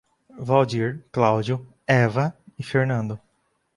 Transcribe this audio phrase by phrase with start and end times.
[0.39, 3.19] Valdir, Cláudio, Eva e Fernando